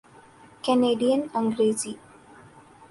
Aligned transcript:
Canadian 0.63 1.21
Angrezi 1.33 1.93